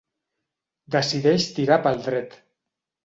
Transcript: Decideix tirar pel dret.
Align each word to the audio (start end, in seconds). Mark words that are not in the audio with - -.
Decideix 0.95 1.47
tirar 1.59 1.79
pel 1.85 2.03
dret. 2.09 2.35